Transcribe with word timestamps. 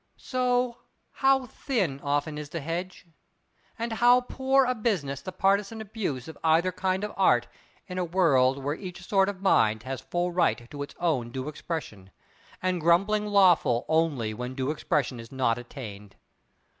So, 0.17 0.77
how 1.11 1.45
thin 1.45 1.99
often 2.01 2.39
is 2.39 2.49
the 2.49 2.59
hedge! 2.59 3.05
And 3.77 3.93
how 3.93 4.21
poor 4.21 4.65
a 4.65 4.73
business 4.73 5.21
the 5.21 5.31
partisan 5.31 5.79
abuse 5.79 6.27
of 6.27 6.39
either 6.43 6.71
kind 6.71 7.03
of 7.03 7.13
art 7.15 7.47
in 7.85 7.99
a 7.99 8.03
world 8.03 8.63
where 8.63 8.73
each 8.73 9.03
sort 9.03 9.29
of 9.29 9.43
mind 9.43 9.83
has 9.83 10.01
full 10.01 10.31
right 10.31 10.67
to 10.71 10.81
its 10.81 10.95
own 10.99 11.29
due 11.29 11.47
expression, 11.47 12.09
and 12.63 12.81
grumbling 12.81 13.27
lawful 13.27 13.85
only 13.87 14.33
when 14.33 14.55
due 14.55 14.71
expression 14.71 15.19
is 15.19 15.31
not 15.31 15.59
attained. 15.59 16.15